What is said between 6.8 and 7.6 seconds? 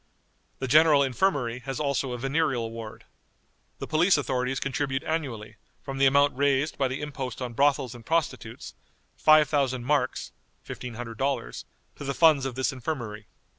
the impost on